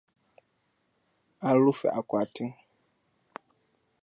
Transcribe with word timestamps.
An 1.47 1.55
rufe 1.63 1.87
akwatin. 1.99 2.49